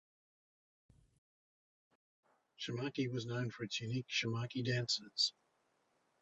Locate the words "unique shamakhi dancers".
3.81-5.35